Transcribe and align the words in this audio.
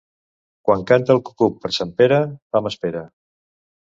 Quan 0.67 0.85
canta 0.91 1.13
el 1.15 1.19
cucut 1.27 1.59
per 1.65 1.71
Sant 1.77 1.93
Pere, 2.01 2.19
fam 2.55 2.73
espera. 2.73 3.03